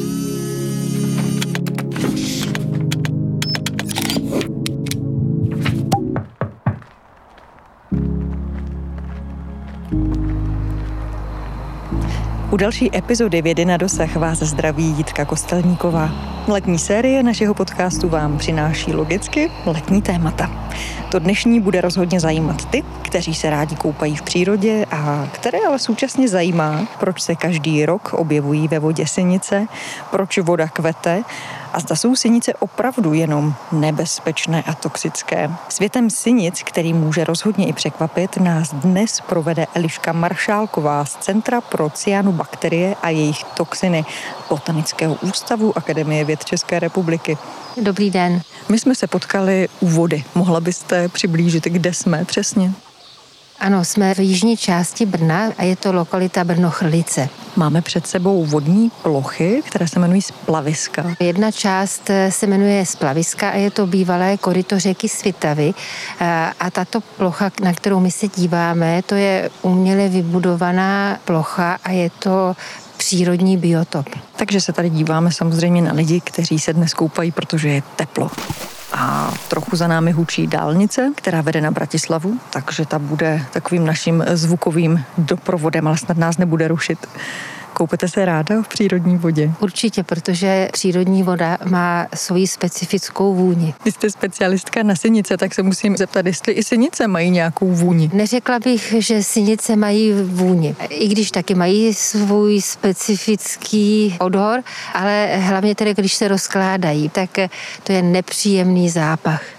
[0.00, 0.27] Ooh.
[12.50, 16.10] U další epizody Vědy na dosah vás zdraví Jitka Kostelníková.
[16.48, 20.50] Letní série našeho podcastu vám přináší logicky letní témata.
[21.10, 25.78] To dnešní bude rozhodně zajímat ty, kteří se rádi koupají v přírodě a které ale
[25.78, 29.66] současně zajímá, proč se každý rok objevují ve vodě synice,
[30.10, 31.22] proč voda kvete
[31.72, 35.50] a zda jsou synice opravdu jenom nebezpečné a toxické.
[35.68, 41.90] Světem synic, který může rozhodně i překvapit, nás dnes provede Eliška Maršálková z Centra pro
[41.90, 44.04] cyanobakterie a jejich toxiny
[44.48, 47.38] Botanického ústavu Akademie věd České republiky.
[47.82, 48.40] Dobrý den.
[48.68, 50.24] My jsme se potkali u vody.
[50.34, 52.72] Mohla byste přiblížit, kde jsme přesně?
[53.60, 57.28] Ano, jsme v jižní části Brna a je to lokalita Brno-Chrlice.
[57.56, 61.04] Máme před sebou vodní plochy, které se jmenují splaviska.
[61.20, 65.74] Jedna část se jmenuje splaviska a je to bývalé koryto řeky Svitavy.
[66.60, 72.10] A tato plocha, na kterou my se díváme, to je uměle vybudovaná plocha a je
[72.10, 72.56] to
[72.96, 74.08] přírodní biotop.
[74.36, 78.30] Takže se tady díváme samozřejmě na lidi, kteří se dnes koupají, protože je teplo.
[79.48, 85.04] Trochu za námi hučí dálnice, která vede na Bratislavu, takže ta bude takovým naším zvukovým
[85.18, 87.06] doprovodem, ale snad nás nebude rušit.
[87.78, 89.50] Koupete se ráda v přírodní vodě?
[89.60, 93.74] Určitě, protože přírodní voda má svoji specifickou vůni.
[93.84, 98.10] Vy jste specialistka na synice, tak se musím zeptat, jestli i synice mají nějakou vůni.
[98.12, 104.62] Neřekla bych, že synice mají vůni, i když taky mají svůj specifický odor,
[104.94, 107.30] ale hlavně tedy, když se rozkládají, tak
[107.84, 109.57] to je nepříjemný zápach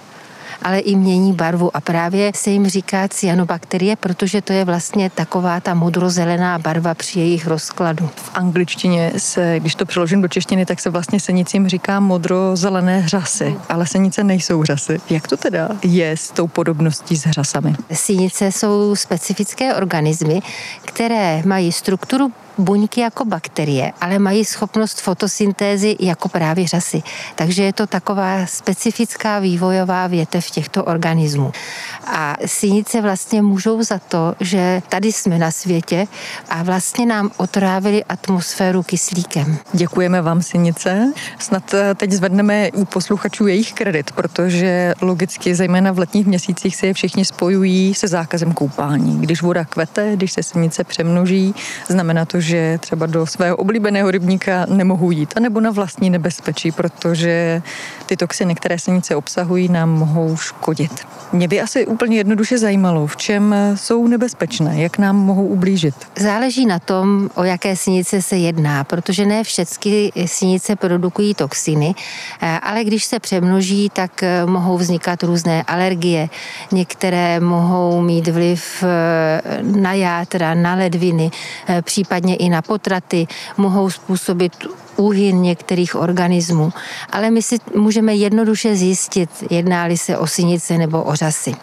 [0.61, 5.59] ale i mění barvu a právě se jim říká cyanobakterie, protože to je vlastně taková
[5.59, 8.09] ta modrozelená barva při jejich rozkladu.
[8.15, 13.55] V angličtině se, když to přeložím do češtiny, tak se vlastně senicím říká modrozelené hřasy,
[13.69, 15.01] ale senice nejsou hřasy.
[15.09, 17.75] Jak to teda je s tou podobností s hřasami?
[17.93, 20.41] Sinice jsou specifické organismy,
[20.85, 27.03] které mají strukturu buňky jako bakterie, ale mají schopnost fotosyntézy jako právě řasy.
[27.35, 31.51] Takže je to taková specifická vývojová větev těchto organismů.
[32.07, 36.07] A sinice vlastně můžou za to, že tady jsme na světě
[36.49, 39.57] a vlastně nám otrávili atmosféru kyslíkem.
[39.73, 41.13] Děkujeme vám, sinice.
[41.39, 46.87] Snad eh, teď zvedneme u posluchačů jejich kredit, protože logicky, zejména v letních měsících, se
[46.87, 49.21] je všichni spojují se zákazem koupání.
[49.21, 51.55] Když voda kvete, když se sinice přemnoží,
[51.87, 52.48] znamená to, že
[52.79, 57.61] třeba do svého oblíbeného rybníka nemohou jít, anebo na vlastní nebezpečí, protože
[58.05, 61.05] ty toxiny, které sinice obsahují, nám mohou škodit.
[61.31, 65.95] Mě by asi úplně jednoduše zajímalo, v čem jsou nebezpečné, jak nám mohou ublížit.
[66.19, 71.95] Záleží na tom, o jaké sinice se jedná, protože ne všechny sinice produkují toxiny,
[72.61, 76.29] ale když se přemnoží, tak mohou vznikat různé alergie.
[76.71, 78.83] Některé mohou mít vliv
[79.61, 81.31] na játra, na ledviny,
[81.81, 84.53] případně i na potraty, mohou způsobit
[84.99, 86.73] úhyn některých organismů,
[87.11, 91.55] ale my si můžeme jednoduše zjistit, jedná-li se o synice nebo o řasy.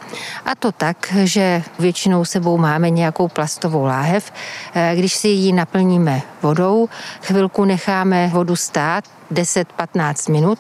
[0.45, 4.33] A to tak, že většinou sebou máme nějakou plastovou láhev.
[4.75, 6.89] Eh, když si ji naplníme vodou,
[7.23, 10.59] chvilku necháme vodu stát, 10-15 minut.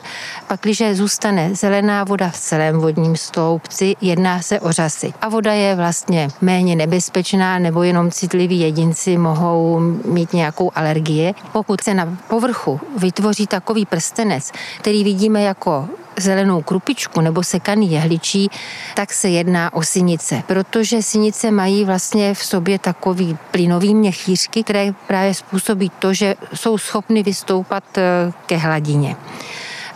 [0.48, 5.12] Pak, když zůstane zelená voda v celém vodním stoupci, jedná se o řasy.
[5.22, 11.34] A voda je vlastně méně nebezpečná, nebo jenom citliví jedinci mohou mít nějakou alergie.
[11.52, 15.88] Pokud se na povrchu vytvoří takový prstenec, který vidíme jako
[16.18, 18.50] zelenou krupičku nebo sekaný jehličí,
[18.94, 24.92] tak se jedná o synice, protože synice mají vlastně v sobě takový plynový měchýřky, které
[25.06, 29.16] právě způsobí to, že jsou schopny vystoupat eh, ke hladině.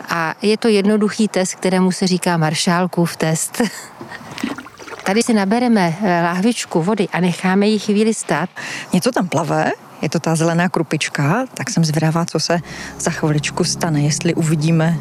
[0.09, 3.61] A je to jednoduchý test, kterému se říká Maršálkův test.
[5.03, 8.49] Tady si nabereme eh, láhvičku vody a necháme ji chvíli stát.
[8.93, 9.71] Něco tam plave?
[10.01, 12.59] Je to ta zelená krupička, tak jsem zvědavá, co se
[12.99, 14.97] za chviličku stane, jestli uvidíme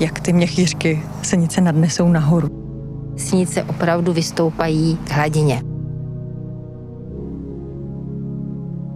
[0.00, 2.48] jak ty měchýřky senice nadnesou nahoru.
[3.16, 5.67] Sinice opravdu vystoupají k hladině.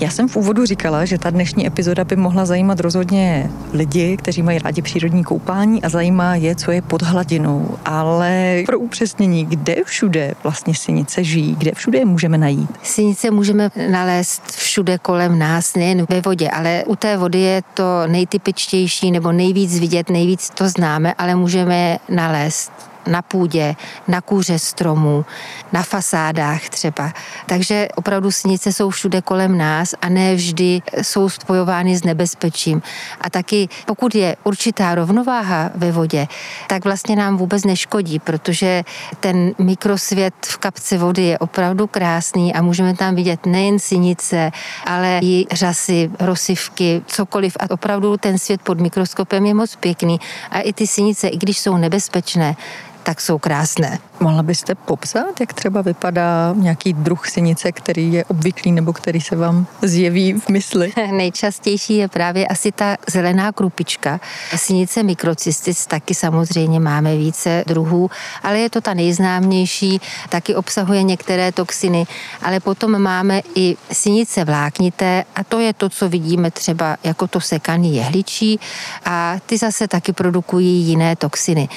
[0.03, 4.43] Já jsem v úvodu říkala, že ta dnešní epizoda by mohla zajímat rozhodně lidi, kteří
[4.43, 7.79] mají rádi přírodní koupání a zajímá je, co je pod hladinou.
[7.85, 12.71] Ale pro upřesnění, kde všude vlastně synice žijí, kde všude je můžeme najít?
[12.83, 18.07] Synice můžeme nalézt všude kolem nás, nejen ve vodě, ale u té vody je to
[18.07, 23.77] nejtypičtější nebo nejvíc vidět, nejvíc to známe, ale můžeme nalézt na půdě,
[24.09, 25.25] na kůře stromů,
[25.73, 27.13] na fasádách třeba.
[27.47, 32.83] Takže opravdu sinice jsou všude kolem nás a ne vždy jsou spojovány s nebezpečím.
[33.21, 36.27] A taky pokud je určitá rovnováha ve vodě,
[36.67, 38.85] tak vlastně nám vůbec neškodí, protože
[39.21, 44.51] ten mikrosvět v kapce vody je opravdu krásný a můžeme tam vidět nejen sinice,
[44.87, 47.57] ale i řasy, rosivky, cokoliv.
[47.61, 50.21] A opravdu ten svět pod mikroskopem je moc pěkný.
[50.51, 52.57] A i ty sinice, i když jsou nebezpečné,
[53.03, 53.99] tak jsou krásné.
[54.21, 59.37] Mohla byste popsat, jak třeba vypadá nějaký druh sinice, který je obvyklý nebo který se
[59.37, 60.93] vám zjeví v mysli?
[61.13, 64.21] Nejčastější je právě asi ta zelená krupička.
[64.57, 68.11] Sinice mikrocystis taky samozřejmě máme více druhů,
[68.43, 72.07] ale je to ta nejznámější, taky obsahuje některé toxiny,
[72.43, 77.41] ale potom máme i sinice vláknité a to je to, co vidíme třeba jako to
[77.41, 78.61] sekaný jehličí
[79.05, 81.69] a ty zase taky produkují jiné toxiny.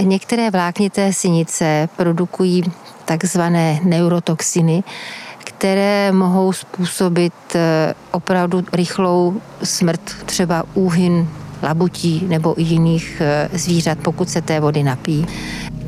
[0.00, 0.71] Některé vláknité
[1.10, 2.62] sinice produkují
[3.04, 4.82] takzvané neurotoxiny,
[5.44, 11.28] které mohou způsobit eh, opravdu rychlou smrt, třeba úhyn
[11.62, 15.26] labutí nebo i jiných eh, zvířat, pokud se té vody napí.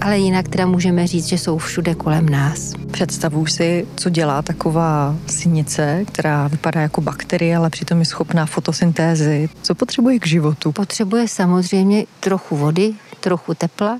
[0.00, 2.72] Ale jinak teda můžeme říct, že jsou všude kolem nás.
[2.90, 9.48] Představuji si, co dělá taková sinice, která vypadá jako bakterie, ale přitom je schopná fotosyntézy.
[9.62, 10.72] Co potřebuje k životu?
[10.72, 12.94] Potřebuje samozřejmě trochu vody,
[13.25, 13.99] trochu tepla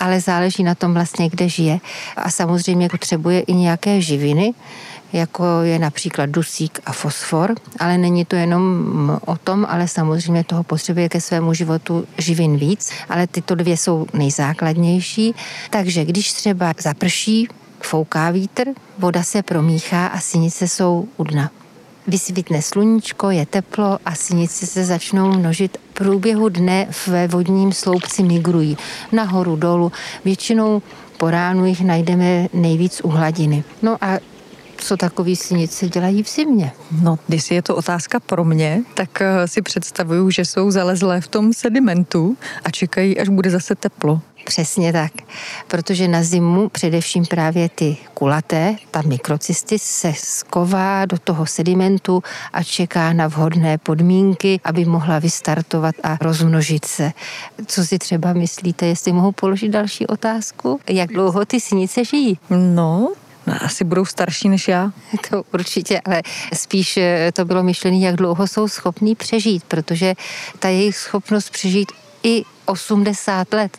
[0.00, 1.78] ale záleží na tom vlastně, kde žije.
[2.16, 4.54] A samozřejmě potřebuje i nějaké živiny,
[5.12, 8.60] jako je například dusík a fosfor, ale není to jenom
[9.26, 14.06] o tom, ale samozřejmě toho potřebuje ke svému životu živin víc, ale tyto dvě jsou
[14.12, 15.34] nejzákladnější.
[15.70, 17.48] Takže když třeba zaprší,
[17.80, 18.64] fouká vítr,
[18.98, 21.50] voda se promíchá a sinice jsou u dna
[22.06, 25.78] vysvítne sluníčko, je teplo a sinice se začnou množit.
[25.90, 28.76] V průběhu dne ve vodním sloupci migrují
[29.12, 29.92] nahoru, dolů.
[30.24, 30.82] Většinou
[31.16, 33.64] po ránu jich najdeme nejvíc u hladiny.
[33.82, 34.18] No a
[34.78, 36.72] co takový sinice dělají v zimě?
[37.02, 41.28] No, když je to otázka pro mě, tak eh, si představuju, že jsou zalezlé v
[41.28, 44.20] tom sedimentu a čekají, až bude zase teplo.
[44.44, 45.12] Přesně tak,
[45.68, 52.62] protože na zimu především právě ty kulaté, ta mikrocysty se sková do toho sedimentu a
[52.62, 57.12] čeká na vhodné podmínky, aby mohla vystartovat a rozmnožit se.
[57.66, 60.80] Co si třeba myslíte, jestli mohu položit další otázku?
[60.88, 62.38] Jak dlouho ty sinice žijí?
[62.50, 63.12] No,
[63.52, 64.92] asi budou starší než já.
[65.30, 66.22] To určitě, ale
[66.54, 70.14] spíš eh, to bylo myšlené, jak dlouho jsou schopní přežít, protože
[70.58, 73.78] ta jejich schopnost přežít i 80 let,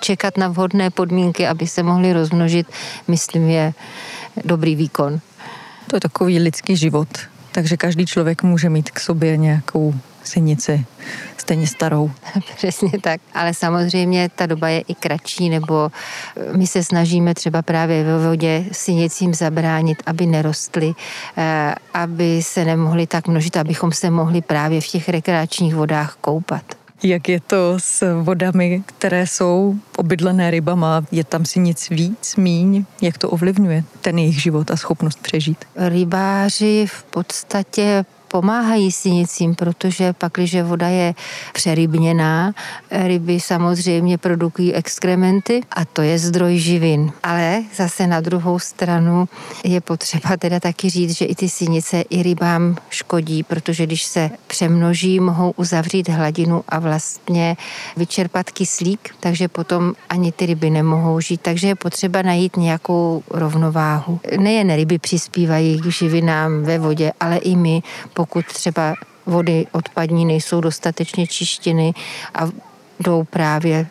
[0.00, 2.66] čekat na vhodné podmínky, aby se mohli rozmnožit,
[3.08, 3.74] myslím, je
[4.44, 5.20] dobrý výkon.
[5.86, 7.08] To je takový lidský život,
[7.52, 10.86] takže každý člověk může mít k sobě nějakou sinici,
[11.36, 12.10] stejně starou.
[12.56, 15.90] Přesně tak, ale samozřejmě ta doba je i kratší, nebo
[16.36, 20.94] eh, my se snažíme třeba právě ve vodě sinicím zabránit, aby nerostly,
[21.36, 26.62] eh, aby se nemohly tak množit, abychom se mohli právě v těch rekreačních vodách koupat.
[27.04, 31.04] Jak je to s vodami, které jsou obydlené rybama?
[31.12, 32.84] Je tam si nic víc, míň?
[33.00, 35.64] Jak to ovlivňuje ten jejich život a schopnost přežít?
[35.76, 41.14] Rybáři v podstatě pomáhají sinicím, protože pak, když voda je
[41.52, 42.52] přerybněná,
[42.90, 47.12] ryby samozřejmě produkují exkrementy a to je zdroj živin.
[47.22, 49.28] Ale zase na druhou stranu
[49.64, 54.30] je potřeba teda taky říct, že i ty sinice i rybám škodí, protože když se
[54.46, 57.56] přemnoží, mohou uzavřít hladinu a vlastně
[57.96, 61.40] vyčerpat kyslík, takže potom ani ty ryby nemohou žít.
[61.40, 64.20] Takže je potřeba najít nějakou rovnováhu.
[64.38, 67.82] Nejen ryby přispívají k živinám ve vodě, ale i my,
[68.46, 68.94] třeba
[69.26, 71.92] vody odpadní nejsou dostatečně čištěny
[72.34, 72.48] a
[73.00, 73.86] jdou právě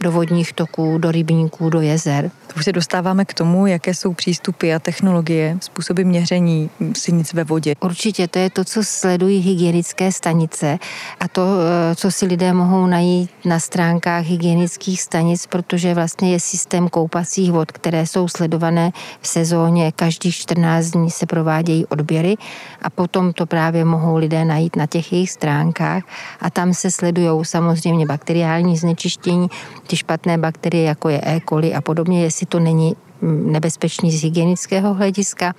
[0.00, 2.30] do vodních toků, do rybníků, do jezer.
[2.56, 7.74] Už se dostáváme k tomu, jaké jsou přístupy a technologie, způsoby měření sinic ve vodě.
[7.80, 10.78] Určitě to je to, co sledují hygienické stanice
[11.20, 16.40] a to, eh, co si lidé mohou najít na stránkách hygienických stanic, protože vlastně je
[16.40, 19.92] systém koupacích vod, které jsou sledované v sezóně.
[19.92, 22.36] Každých 14 dní se provádějí odběry
[22.82, 26.02] a potom to právě mohou lidé najít na těch jejich stránkách
[26.40, 29.48] a tam se sledují samozřejmě bakteriální znečištění,
[29.86, 31.40] ty špatné bakterie, jako je E.
[31.48, 35.54] coli a podobně, jestli to není mm, nebezpečný z hygienického hlediska.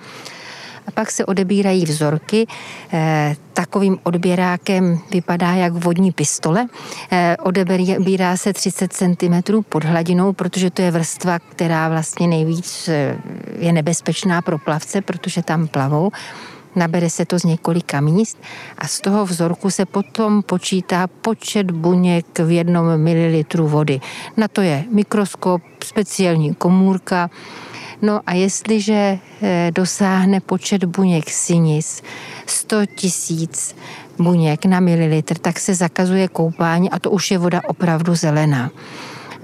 [0.86, 2.46] A pak se odebírají vzorky.
[2.92, 6.66] E, takovým odběrákem vypadá jak vodní pistole.
[7.12, 12.90] E, odebírá se 30 cm pod hladinou, protože to je vrstva, která vlastně nejvíc
[13.58, 16.10] je nebezpečná pro plavce, protože tam plavou.
[16.76, 18.38] Nabere se to z několika míst
[18.78, 24.00] a z toho vzorku se potom počítá počet buněk v jednom mililitru vody.
[24.36, 27.30] Na to je mikroskop, speciální komůrka,
[28.02, 32.02] No a jestliže eh, dosáhne počet buněk sinic
[32.46, 33.76] 100 tisíc
[34.18, 38.70] buněk na mililitr, tak se zakazuje koupání a to už je voda opravdu zelená.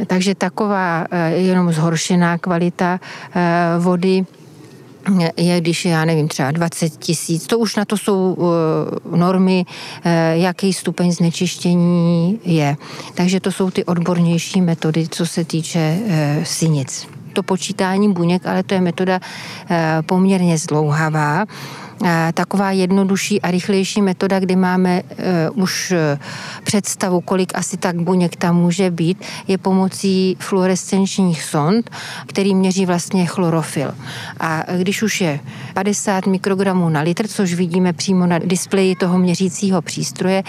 [0.06, 3.00] Takže taková eh, jenom zhoršená kvalita
[3.34, 3.40] eh,
[3.78, 4.24] vody
[5.36, 8.36] je, když já nevím, třeba 20 tisíc, to už na to jsou
[9.16, 9.64] normy,
[10.32, 12.76] jaký stupeň znečištění je.
[13.14, 15.98] Takže to jsou ty odbornější metody, co se týče
[16.42, 19.20] sinic to počítání buněk, ale to je metoda
[19.70, 21.44] eh, poměrně zdlouhavá.
[22.04, 25.02] Eh, taková jednodušší a rychlejší metoda, kdy máme
[25.52, 25.94] uh, už
[26.64, 31.90] představu, kolik asi tak buněk tam může být, je pomocí fluorescenčních sond,
[32.26, 33.94] který měří vlastně chlorofil.
[34.40, 35.40] A když už je
[35.74, 40.42] 50 mikrogramů na litr, což vidíme přímo na displeji toho měřícího přístroje,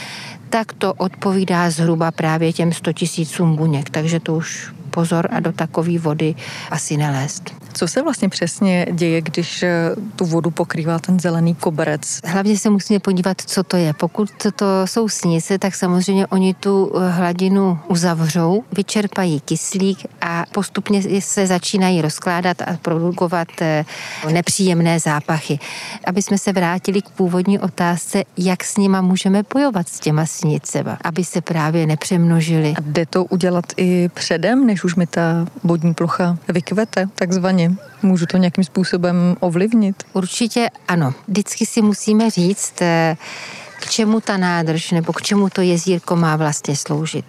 [0.50, 3.90] tak to odpovídá zhruba právě těm 100 tisícům buněk.
[3.90, 6.36] Takže to už pozor a do takové vody
[6.70, 7.64] asi nelézt.
[7.74, 12.20] Co se vlastně přesně děje, když eh, tu vodu pokrývá ten zelený koberec?
[12.26, 13.94] Hlavně se musíme podívat, co to je.
[13.94, 21.22] Pokud to jsou snice, tak samozřejmě oni tu eh, hladinu uzavřou, vyčerpají kyslík a postupně
[21.22, 23.86] se začínají rozkládat a produkovat eh,
[24.32, 25.60] nepříjemné zápachy.
[26.06, 30.98] Aby jsme se vrátili k původní otázce, jak s nima můžeme bojovat s těma snicema,
[31.04, 32.74] aby se právě nepřemnožili.
[32.78, 37.72] A jde to udělat i předem, než už mi ta vodní plocha vykvete, takzvaně?
[38.02, 40.04] Můžu to nějakým způsobem ovlivnit?
[40.14, 41.14] Určitě ano.
[41.28, 43.18] Vždycky si musíme říct, eh,
[43.80, 47.26] k čemu ta nádrž nebo k čemu to jezírko má vlastně sloužit.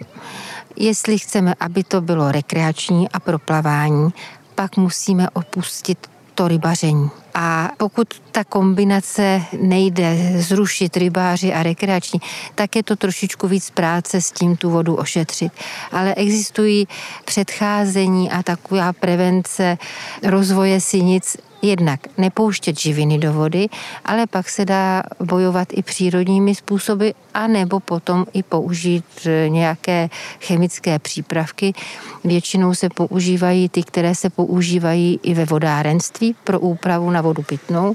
[0.77, 4.11] Jestli chceme, aby to bylo rekreační a proplavání,
[4.55, 7.11] pak musíme opustit to rybaření.
[7.35, 12.21] A pokud ta kombinace nejde zrušit rybáři a rekreační,
[12.55, 15.53] tak je to trošičku víc práce s tím tu vodu ošetřit.
[15.93, 16.89] Ale existují
[17.25, 19.79] předcházení a taková prevence
[20.23, 23.69] rozvoje sinic jednak nepouštět živiny do vody,
[24.05, 30.09] ale pak se dá bojovat i přírodními způsoby, a nebo potom i použít e, nějaké
[30.41, 31.73] chemické přípravky.
[32.25, 37.95] Většinou se používají ty, které se používají i ve vodárenství pro úpravu na vodu pitnou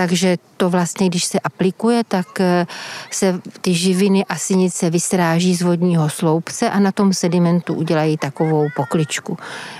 [0.00, 2.66] takže to vlastně, když se aplikuje, tak eh,
[3.10, 8.68] se ty živiny a sinice vysráží z vodního sloupce a na tom sedimentu udělají takovou
[8.76, 9.36] pokličku.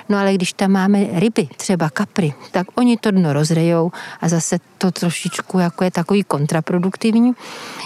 [0.09, 4.59] No ale když tam máme ryby, třeba kapry, tak oni to dno rozrejou a zase
[4.79, 7.33] to trošičku jako je takový kontraproduktivní.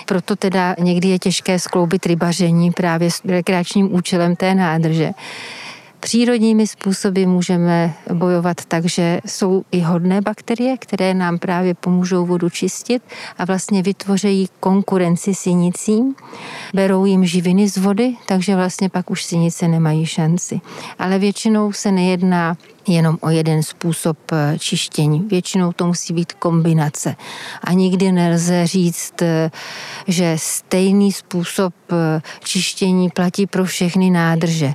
[0.07, 5.11] Proto teda někdy je těžké skloubit rybaření právě s rekreačním účelem té nádrže.
[6.05, 12.51] Přírodními způsoby můžeme bojovat tak, že jsou i hodné bakterie, které nám právě pomůžou vodu
[12.51, 13.03] čistit
[13.39, 16.15] a vlastně vytvořejí konkurenci sinicím,
[16.75, 20.61] berou jim živiny z vody, takže vlastně pak už sinice nemají šanci.
[20.99, 22.57] Ale většinou se nejedná
[22.89, 25.21] jenom o jeden způsob eh, čištění.
[25.31, 27.17] Většinou to musí být kombinace.
[27.65, 29.51] A nikdy nelze říct, eh,
[30.09, 34.73] že stejný způsob eh, čištění platí pro všechny nádrže.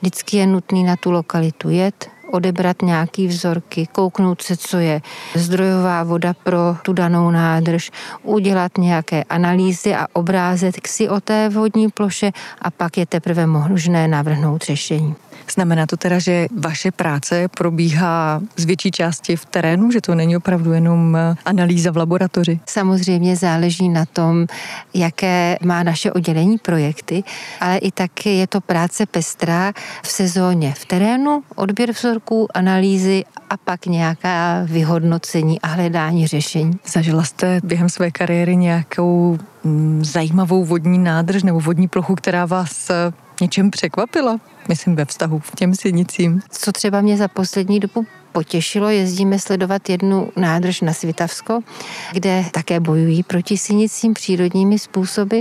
[0.00, 5.00] Vždycky je nutný na tu lokalitu jet, odebrat nějaký vzorky, kouknout se, co je
[5.34, 7.90] zdrojová voda pro tu danou nádrž,
[8.22, 14.08] udělat nějaké analýzy a obrázek si o té vodní ploše a pak je teprve možné
[14.08, 15.14] navrhnout řešení.
[15.54, 20.36] Znamená to teda, že vaše práce probíhá z větší části v terénu, že to není
[20.36, 22.60] opravdu jenom eh, analýza v laboratoři?
[22.66, 24.46] Samozřejmě záleží na tom,
[24.94, 27.24] jaké má naše oddělení projekty,
[27.60, 33.56] ale i tak je to práce pestrá v sezóně v terénu, odběr vzorků, analýzy a
[33.56, 36.78] pak nějaká vyhodnocení a hledání řešení.
[36.86, 39.38] Zažila jste během své kariéry nějakou
[40.00, 44.40] zajímavou vodní nádrž nebo vodní plochu, která vás eh, něčem překvapila?
[44.68, 46.40] Myslím ve vztahu k těm sinicím.
[46.50, 51.60] Co třeba mě za poslední dobu potěšilo, jezdíme sledovat jednu nádrž na Svitavsko,
[52.12, 55.40] kde také bojují proti sinicím přírodními způsoby.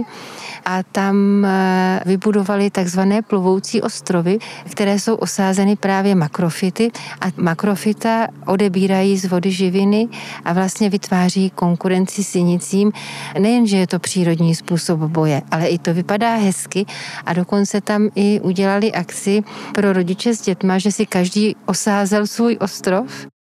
[0.66, 4.38] A tam eh, vybudovali takzvané plovoucí ostrovy,
[4.72, 6.92] které jsou osázeny právě makrofity.
[7.22, 10.08] A makrofita odebírají z vody živiny
[10.46, 12.92] a vlastně vytváří konkurenci sinicím.
[13.40, 16.86] Nejenže je to přírodní způsob boje, ale i to vypadá hezky.
[17.26, 22.58] A dokonce tam i udělali akci pro rodiče s dětma, že si každý osázel svůj
[22.60, 22.77] ostrov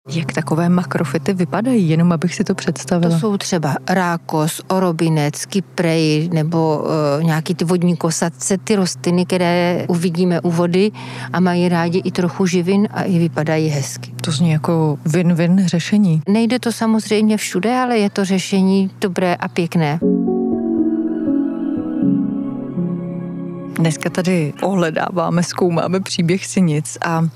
[0.09, 3.13] Jak takové makrofity vypadají, jenom abych si to představila?
[3.13, 6.77] To jsou třeba rákos, orobinec, kyprej nebo
[7.17, 10.91] uh, nějaký ty vodní kosadce, ty rostliny, které uvidíme u vody
[11.33, 14.13] a mají rádi i trochu živin a i vypadají hezky.
[14.21, 16.21] To zní jako win-win řešení.
[16.29, 19.99] Nejde to samozřejmě všude, ale je to řešení dobré a pěkné.
[23.79, 27.27] Dneska tady ohledáváme, zkoumáme příběh sinic a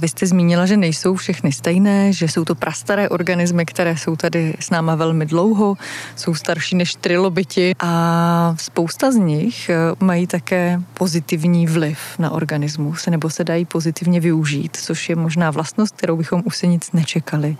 [0.00, 4.54] vy jste zmínila, že nejsou všechny stejné, že jsou to prastaré organismy, které jsou tady
[4.60, 5.76] s náma velmi dlouho,
[6.16, 13.06] jsou starší než trilobiti a spousta z nich eh, mají také pozitivní vliv na organismus,
[13.06, 17.56] nebo se dají pozitivně využít, což je možná vlastnost, kterou bychom u sinic nečekali.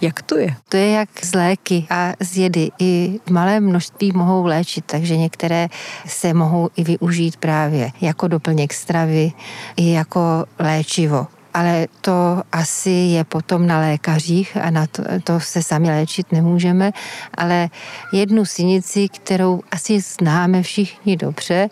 [0.00, 0.54] Jak to je?
[0.68, 2.70] To je jak z léky a z jedy.
[2.78, 5.68] I v malém množství mohou léčit, takže některé
[6.06, 9.32] se mohou i využít právě jako doplněk stravy,
[9.76, 15.62] i jako léčivo ale to asi je potom na lékařích a na to, to se
[15.62, 16.92] sami léčit nemůžeme,
[17.34, 17.68] ale
[18.12, 21.68] jednu sinici, kterou asi známe všichni dobře,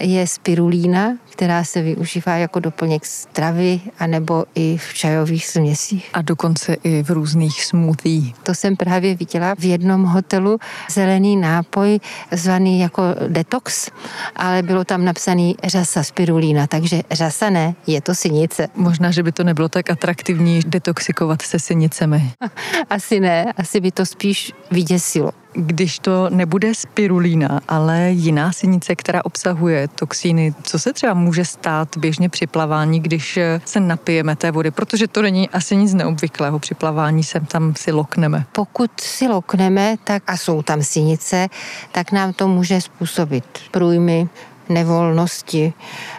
[0.00, 6.10] je spirulína, která se využívá jako doplněk stravy anebo i v čajových směsích.
[6.12, 8.32] A dokonce i v různých smoothie.
[8.42, 10.58] To jsem právě viděla v jednom hotelu
[10.90, 13.90] zelený nápoj zvaný jako detox,
[14.36, 18.68] ale bylo tam napsaný řasa spirulína, takže řasa ne, je to sinice.
[18.74, 22.32] Možná, že by to nebylo tak atraktivní detoxikovat se sinicemi.
[22.90, 29.24] Asi ne, asi by to spíš vyděsilo když to nebude spirulína, ale jiná sinice, která
[29.24, 34.70] obsahuje toxíny, co se třeba může stát běžně při plavání, když se napijeme té vody,
[34.70, 38.44] protože to není asi nic neobvyklého při plavání, sem tam si lokneme.
[38.52, 41.48] Pokud si lokneme, tak a jsou tam sinice,
[41.92, 44.28] tak nám to může způsobit průjmy,
[44.74, 45.72] nevolnosti,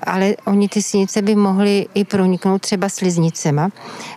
[0.03, 3.69] ale oni ty sinice by mohly i proniknout třeba sliznicema,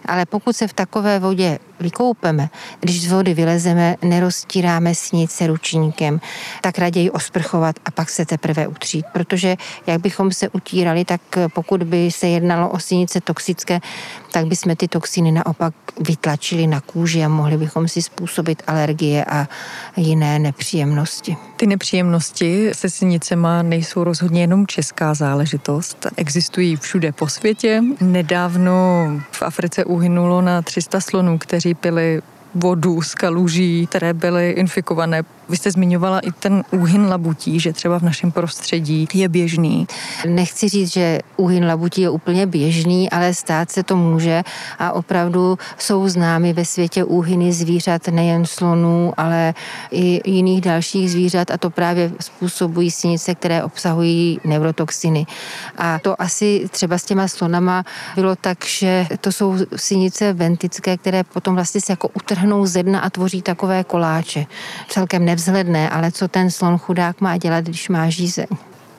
[0.07, 2.49] ale pokud se v takové vodě vykoupeme,
[2.81, 6.21] když z vody vylezeme, neroztíráme snice ručníkem,
[6.61, 11.21] tak raději osprchovat a pak se teprve utřít, protože jak bychom se utírali, tak
[11.55, 13.81] pokud by se jednalo o sinice toxické,
[14.33, 19.49] tak bychom ty toxiny naopak vytlačili na kůži a mohli bychom si způsobit alergie a
[19.97, 21.37] jiné nepříjemnosti.
[21.57, 26.07] Ty nepříjemnosti se sinicema nejsou rozhodně jenom česká záležitost.
[26.17, 27.83] Existují všude po světě.
[28.01, 28.73] Nedávno
[29.31, 32.23] v Africe uhynulo na 300 slonů, kteří pili
[32.55, 37.99] vodu z kaluží, které byly infikované vy jste zmiňovala i ten úhyn labutí, že třeba
[37.99, 39.87] v našem prostředí je běžný.
[40.29, 44.43] Nechci říct, že úhyn labutí je úplně běžný, ale stát se to může
[44.79, 49.55] a opravdu jsou známy ve světě úhyny zvířat nejen slonů, ale
[49.91, 55.27] i jiných dalších zvířat a to právě způsobují sinice, které obsahují neurotoxiny.
[55.79, 61.25] A to asi třeba s těma slonama bylo tak, že to jsou sinice ventické, které
[61.25, 64.47] potom vlastně se jako utrhnou ze dna a tvoří takové koláče.
[64.89, 68.47] Celkem ne nevzhledné, ale co ten slon chudák má dělat, když má žízeň.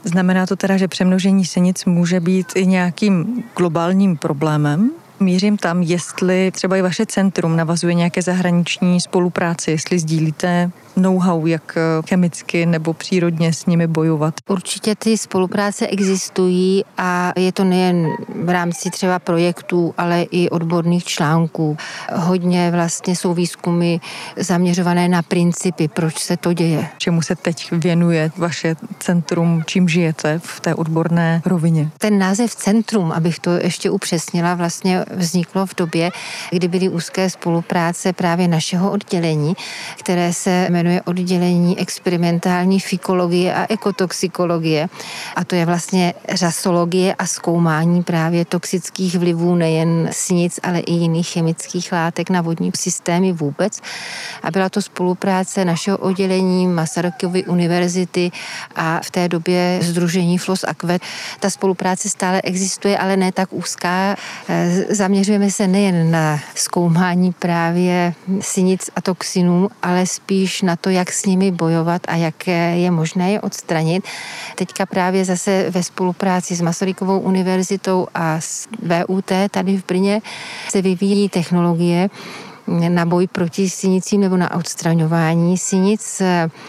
[0.03, 4.91] Znamená to teda, že přemnožení senic může být i nějakým globálním problémem?
[5.19, 11.77] Mířím tam, jestli třeba i vaše centrum navazuje nějaké zahraniční spolupráci, jestli sdílíte know-how, jak
[11.77, 14.33] eh, chemicky nebo přírodně s nimi bojovat?
[14.49, 18.07] Určitě ty spolupráce existují a je to nejen
[18.43, 21.77] v rámci třeba projektů, ale i odborných článků.
[22.13, 23.97] Hodně vlastně jsou výzkumy
[24.37, 26.87] zaměřované na principy, proč se to děje.
[26.97, 31.89] Čemu se teď věnuje vaše centrum, čím žijete v té odborné rovině?
[31.97, 36.11] Ten název centrum, abych to ještě upřesnila, vlastně vzniklo v době,
[36.51, 39.53] kdy byly úzké spolupráce právě našeho oddělení,
[39.99, 44.89] které se jmenuje oddělení experimentální fikologie a ekotoxikologie.
[45.35, 51.27] A to je vlastně řasologie a zkoumání právě toxických vlivů nejen snic, ale i jiných
[51.27, 53.81] chemických látek na vodní systémy vůbec.
[54.43, 58.31] A byla to spolupráce našeho oddělení Masarykovy univerzity
[58.75, 61.01] a v té době Združení Flos Aquet.
[61.39, 64.15] Ta spolupráce stále existuje, ale ne tak úzká.
[64.97, 71.25] Zaměřujeme se nejen na zkoumání právě sinic a toxinů, ale spíš na to, jak s
[71.25, 74.03] nimi bojovat a jak je možné je odstranit.
[74.55, 80.21] Teďka právě zase ve spolupráci s Masarykovou univerzitou a s VUT tady v Brně
[80.69, 82.09] se vyvíjí technologie,
[82.67, 86.21] na boj proti sinicím nebo na odstraňování sinic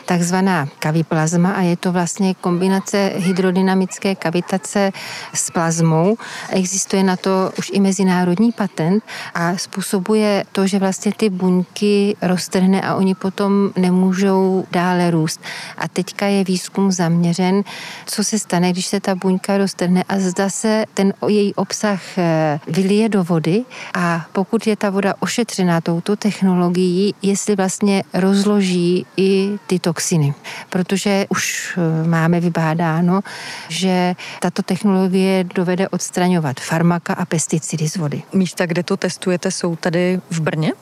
[0.05, 4.93] takzvaná kaviplazma a je to vlastně kombinace hydrodynamické kavitace
[5.35, 6.17] s plazmou.
[6.51, 12.83] Existuje na to už i mezinárodní patent a způsobuje to, že vlastně ty buňky roztrhne
[12.83, 15.41] a oni potom nemůžou dále růst.
[15.79, 17.63] A teďka je výzkum zaměřen,
[18.07, 22.61] co se stane, když se ta buňka roztrhne a zda se ten její obsah eh,
[22.67, 29.59] vylije do vody a pokud je ta voda ošetřená touto technologií, jestli vlastně rozloží i
[29.67, 30.35] ty toxiny.
[30.71, 33.21] Protože už eh, máme vybádáno,
[33.69, 38.23] že tato technologie dovede odstraňovat farmaka a pesticidy z vody.
[38.33, 40.73] Místa, kde to testujete, jsou tady v Brně?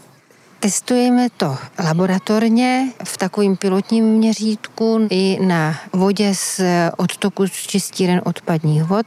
[0.60, 6.60] Testujeme to laboratorně v takovém pilotním měřítku i na vodě z
[6.96, 9.06] odtoku z čistíren odpadních vod.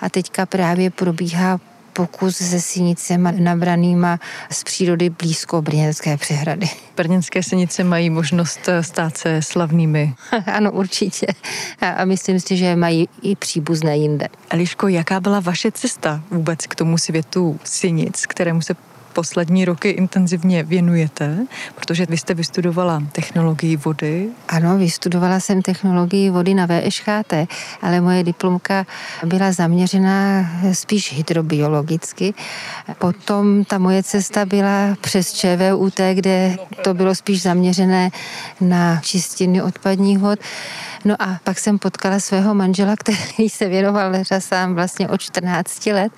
[0.00, 1.60] A teďka právě probíhá
[1.92, 4.18] pokus se sinicemi nabranýma
[4.50, 6.68] z přírody blízko Brněnské přehrady.
[6.96, 10.14] Brněnské sinice mají možnost stát se slavnými.
[10.46, 11.26] ano, určitě.
[11.80, 14.28] A myslím si, že mají i příbuzné jinde.
[14.50, 18.74] Eliško, jaká byla vaše cesta vůbec k tomu světu sinic, kterému se
[19.12, 24.28] poslední roky intenzivně věnujete, protože vy jste vystudovala technologii vody.
[24.48, 27.34] Ano, vystudovala jsem technologii vody na VŠHT,
[27.82, 28.86] ale moje diplomka
[29.24, 32.34] byla zaměřená spíš hydrobiologicky.
[32.98, 38.10] Potom ta moje cesta byla přes ČVUT, kde to bylo spíš zaměřené
[38.60, 40.38] na čistiny odpadních vod.
[41.04, 46.12] No a pak jsem potkala svého manžela, který se věnoval řasám vlastně od 14 let,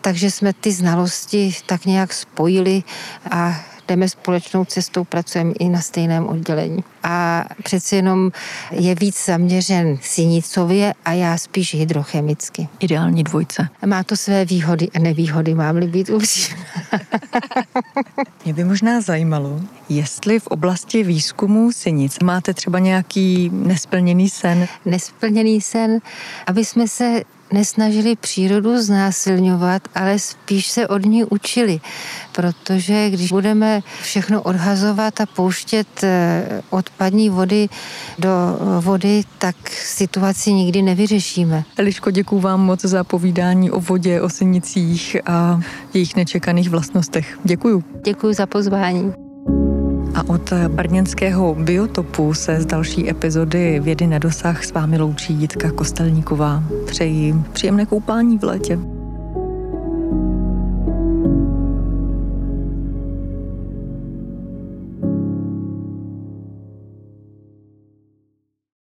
[0.00, 2.82] takže jsme ty znalosti tak nějak spojili
[3.30, 6.84] a jdeme společnou cestou, pracujeme i na stejném oddělení.
[7.02, 8.30] A přeci jenom
[8.70, 12.68] je víc zaměřen sinicově a já spíš hydrochemicky.
[12.80, 13.68] Ideální dvojce.
[13.86, 16.64] Má to své výhody a nevýhody, mám-li být upřímná.
[18.44, 24.68] Mě by možná zajímalo, jestli v oblasti výzkumu sinic máte třeba nějaký nesplněný sen.
[24.84, 25.98] Nesplněný sen,
[26.46, 31.80] aby jsme se nesnažili přírodu znásilňovat, ale spíš se od ní učili.
[32.32, 37.68] Protože když budeme všechno odhazovat a pouštět eh, odpadní vody
[38.18, 38.30] do
[38.80, 41.64] vody, tak situaci nikdy nevyřešíme.
[41.76, 45.60] Eliško, děkuji vám moc za povídání o vodě, o sinicích a
[45.94, 47.38] jejich nečekaných vlastnostech.
[47.44, 47.84] Děkuji.
[48.04, 49.23] Děkuji za pozvání.
[50.14, 55.70] A od brněnského biotopu se z další epizody Vědy na dosah s vámi loučí Jitka
[55.70, 56.62] Kostelníková.
[56.86, 58.78] Přeji příjemné koupání v létě.